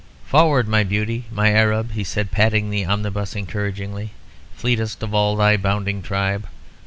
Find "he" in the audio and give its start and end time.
1.91-2.03